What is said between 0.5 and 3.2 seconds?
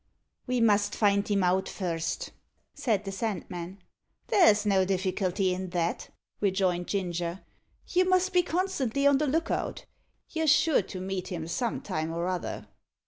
must find him out first," said the